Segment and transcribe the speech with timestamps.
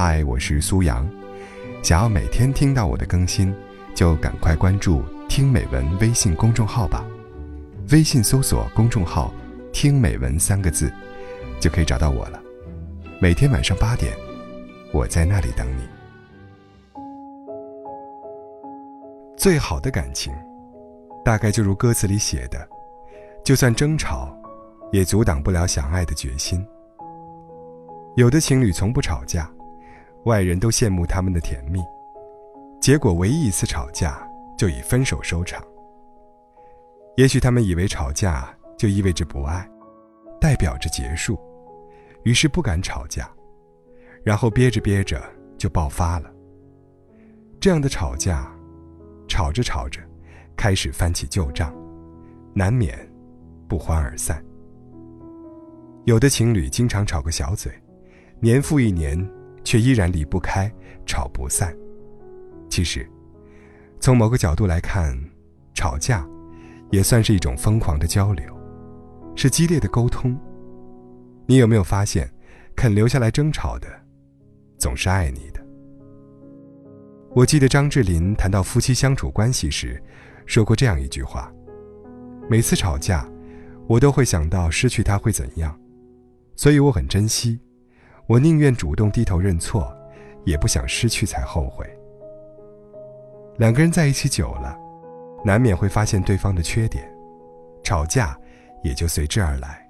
[0.00, 1.04] 嗨，我是苏阳。
[1.82, 3.52] 想要每天听到我的更新，
[3.96, 7.04] 就赶快关注“听美文”微信公众号吧。
[7.90, 9.34] 微信搜索公众号
[9.74, 10.88] “听美文”三个字，
[11.58, 12.40] 就可以找到我了。
[13.20, 14.16] 每天晚上八点，
[14.92, 15.82] 我在那里等你。
[19.36, 20.32] 最好的感情，
[21.24, 22.68] 大概就如歌词里写的：
[23.44, 24.32] 就算争吵，
[24.92, 26.64] 也阻挡不了想爱的决心。
[28.14, 29.50] 有的情侣从不吵架，
[30.28, 31.80] 外人都羡慕他们的甜蜜，
[32.82, 34.22] 结果唯一一次吵架
[34.58, 35.64] 就以分手收场。
[37.16, 39.66] 也许他们以为吵架就意味着不爱，
[40.38, 41.40] 代表着结束，
[42.24, 43.28] 于是不敢吵架，
[44.22, 45.18] 然后憋着憋着
[45.56, 46.30] 就爆发了。
[47.58, 48.54] 这样的吵架，
[49.26, 49.98] 吵着吵着，
[50.54, 51.74] 开始翻起旧账，
[52.54, 52.96] 难免
[53.66, 54.44] 不欢而散。
[56.04, 57.72] 有的情侣经常吵个小嘴。
[58.40, 59.18] 年复一年，
[59.68, 60.72] 却依然离不开，
[61.04, 61.76] 吵不散。
[62.70, 63.06] 其实，
[64.00, 65.14] 从某个角度来看，
[65.74, 66.26] 吵架
[66.90, 68.46] 也算是一种疯狂的交流，
[69.36, 70.34] 是激烈的沟通。
[71.46, 72.32] 你有没有发现，
[72.74, 73.86] 肯留下来争吵的，
[74.78, 75.62] 总是爱你的？
[77.34, 80.02] 我记得张智霖谈到夫妻相处关系时，
[80.46, 81.52] 说过这样一句话：
[82.48, 83.30] 每次吵架，
[83.86, 85.78] 我都会想到失去他会怎样，
[86.56, 87.60] 所以我很珍惜。
[88.28, 89.90] 我宁愿主动低头认错，
[90.44, 91.86] 也不想失去才后悔。
[93.56, 94.78] 两个人在一起久了，
[95.42, 97.10] 难免会发现对方的缺点，
[97.82, 98.38] 吵架
[98.84, 99.82] 也就随之而来。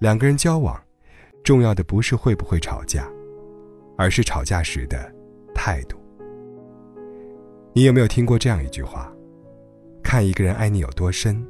[0.00, 0.76] 两个人交往，
[1.44, 3.08] 重要的不是会不会吵架，
[3.96, 4.98] 而是吵架时的
[5.54, 5.96] 态度。
[7.72, 9.12] 你有没有听过这样一句话：
[10.02, 11.40] 看一个人爱你有多深，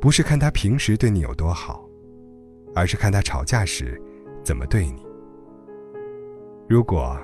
[0.00, 1.88] 不是看他平时对你有多好，
[2.74, 4.02] 而是看他吵架时。
[4.42, 5.06] 怎么对你？
[6.68, 7.18] 如果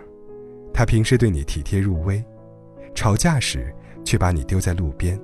[0.73, 2.25] 他平时对你体贴入微，
[2.95, 5.19] 吵架时却把你丢在路边；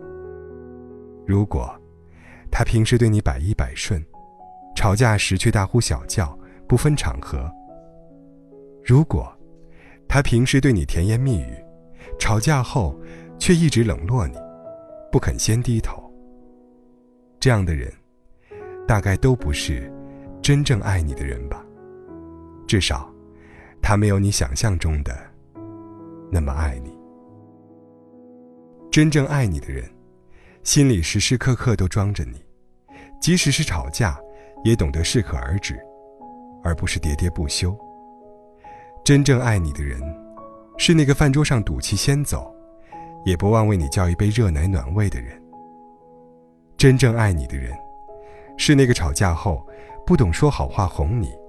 [1.26, 1.70] 如果
[2.50, 4.04] 他平时对你百依百顺，
[4.74, 6.38] 吵架时却大呼小叫，
[6.68, 7.50] 不分场合；
[8.84, 9.32] 如果
[10.08, 11.54] 他平时对你甜言蜜语，
[12.18, 12.98] 吵架后
[13.38, 14.36] 却一直冷落你，
[15.10, 16.12] 不肯先低头，
[17.38, 17.92] 这样的人，
[18.86, 19.90] 大概都不是
[20.42, 21.64] 真正爱你的人吧。
[22.70, 23.12] 至少，
[23.82, 25.12] 他没有你想象中的
[26.30, 26.96] 那么爱你。
[28.92, 29.84] 真正爱你的人，
[30.62, 32.40] 心里时时刻刻都装着你，
[33.20, 34.16] 即使是吵架，
[34.62, 35.80] 也懂得适可而止，
[36.62, 37.76] 而不是喋喋不休。
[39.02, 40.00] 真正爱你的人，
[40.78, 42.54] 是那个饭桌上赌气先走，
[43.24, 45.42] 也不忘为你叫一杯热奶暖胃的人。
[46.76, 47.76] 真正爱你的人，
[48.56, 49.66] 是那个吵架后
[50.06, 51.39] 不懂说好话哄你。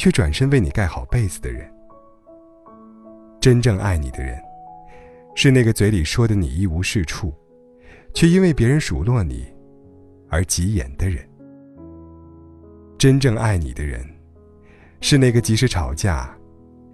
[0.00, 1.70] 却转身为你盖好被子的人。
[3.38, 4.40] 真正爱你的人，
[5.34, 7.34] 是那个嘴里说的你一无是处，
[8.14, 9.46] 却因为别人数落你
[10.30, 11.22] 而急眼的人。
[12.96, 14.02] 真正爱你的人，
[15.02, 16.34] 是那个即使吵架，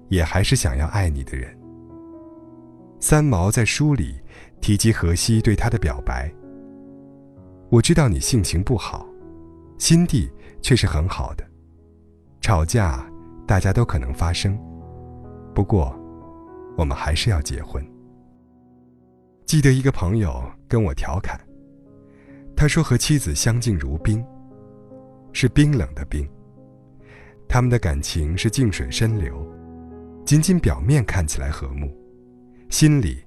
[0.08, 1.56] 也还是想要爱你的人。
[2.98, 4.16] 三毛在书里
[4.60, 6.28] 提及荷西对他的表白
[7.70, 9.06] ：“我知道你性情不好，
[9.78, 10.28] 心地
[10.60, 11.45] 却是很好的。”
[12.46, 13.04] 吵架，
[13.44, 14.56] 大家都可能发生，
[15.52, 15.92] 不过，
[16.78, 17.84] 我们还是要结婚。
[19.44, 21.36] 记得一个朋友跟我调侃，
[22.56, 24.24] 他说和妻子相敬如宾，
[25.32, 26.24] 是冰冷的冰。
[27.48, 29.44] 他们的感情是静水深流，
[30.24, 31.92] 仅仅表面看起来和睦，
[32.68, 33.24] 心里，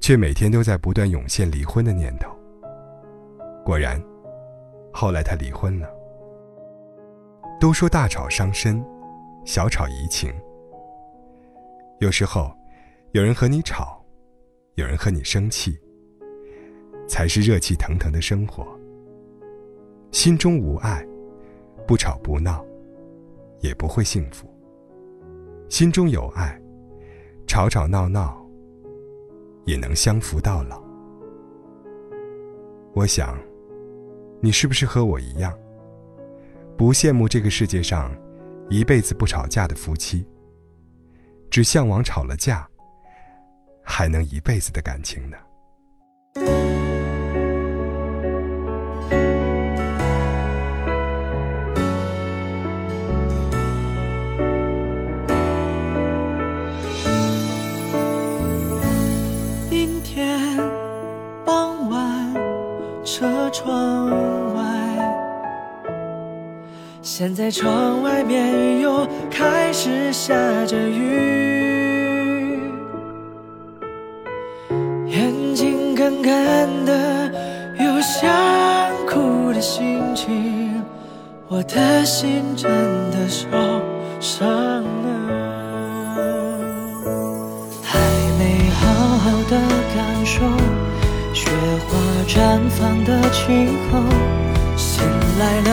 [0.00, 2.34] 却每天都在不断涌现离婚的念头。
[3.62, 4.02] 果然，
[4.90, 5.93] 后来他离婚了。
[7.64, 8.84] 都说大吵伤身，
[9.46, 10.30] 小吵怡情。
[11.98, 12.54] 有时候，
[13.12, 14.04] 有人和你吵，
[14.74, 15.74] 有人和你生气，
[17.08, 18.66] 才是热气腾腾的生活。
[20.12, 21.02] 心中无爱，
[21.86, 22.62] 不吵不闹，
[23.60, 24.46] 也不会幸福。
[25.70, 26.60] 心中有爱，
[27.46, 28.46] 吵吵闹闹，
[29.64, 30.84] 也能相扶到老。
[32.92, 33.38] 我想，
[34.42, 35.50] 你是不是和我一样？
[36.76, 38.10] 不羡慕这个世界上
[38.68, 40.26] 一辈子不吵架的夫妻，
[41.50, 42.68] 只向往吵了架
[43.82, 45.36] 还能一辈子的感情呢。
[67.24, 70.12] 现在窗外面又开始。
[70.12, 70.34] 下
[70.66, 72.60] 着雨，
[75.06, 77.32] 眼睛干干的，
[77.82, 78.30] 有想
[79.06, 80.82] 哭的心情，
[81.48, 82.70] 我的心真
[83.10, 83.46] 的受
[84.20, 84.46] 伤
[84.84, 84.84] 了，
[87.82, 87.98] 还
[88.38, 88.84] 没好
[89.16, 89.56] 好的
[89.96, 90.42] 感受
[91.32, 91.48] 雪
[91.88, 91.96] 花
[92.28, 93.40] 绽放的气
[93.90, 93.98] 候，
[94.76, 95.02] 醒
[95.38, 95.70] 来了，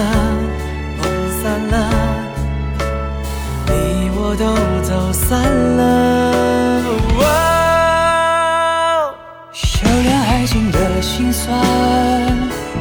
[4.35, 4.45] 都
[4.81, 5.41] 走散
[5.77, 6.81] 了，
[9.51, 11.53] 修炼爱情的心酸，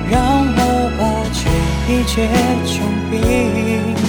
[0.08, 0.20] 让
[0.56, 1.02] 我把
[1.32, 1.49] 记
[1.88, 2.29] 忆结
[2.64, 4.00] 成冰。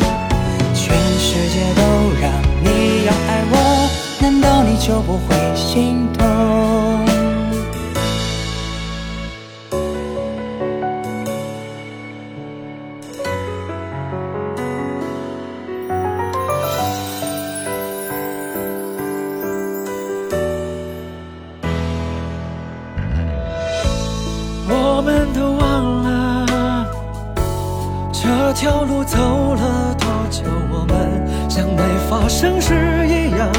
[28.62, 29.18] 条路走
[29.56, 32.76] 了多久，我们像没发生事
[33.08, 33.52] 一样，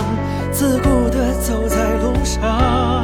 [0.53, 3.02] 自顾地走在路上。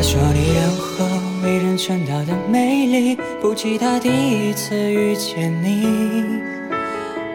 [0.00, 1.04] 他说你任何
[1.44, 6.40] 为人称道的美丽，不及他第一次遇见你。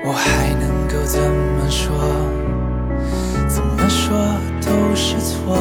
[0.03, 1.95] 我还能够怎么说？
[3.47, 4.17] 怎么说
[4.65, 5.55] 都是错。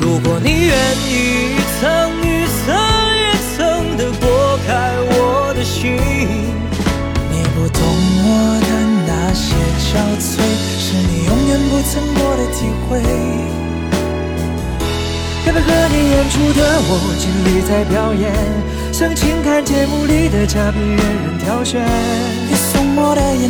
[0.00, 0.76] 如果你愿
[1.06, 1.54] 意。
[1.54, 1.86] 一层
[2.18, 2.74] 一层
[3.22, 3.24] 一
[3.54, 4.24] 层的剥
[4.66, 4.72] 开
[5.06, 5.94] 我的心，
[7.30, 7.80] 你不懂
[8.26, 8.26] 我
[8.66, 8.70] 的
[9.06, 9.54] 那些
[9.86, 9.86] 憔
[10.18, 10.42] 悴，
[10.80, 12.58] 是你永远不曾过的体
[12.88, 12.90] 会。
[15.46, 18.34] 该配合你演出的我，尽力在表演，
[18.92, 21.86] 像情感节目里的嘉宾，任人挑选。
[22.48, 23.48] 你送我的眼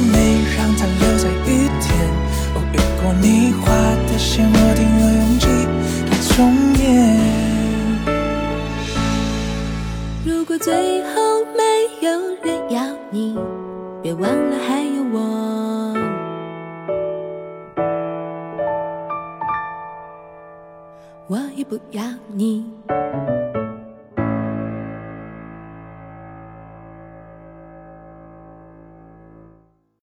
[21.77, 22.03] 不要
[22.33, 22.76] 你。